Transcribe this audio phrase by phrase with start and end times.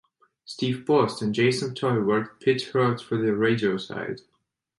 [0.45, 4.21] Steve Post and Jason Toy worked pit road for the radio side.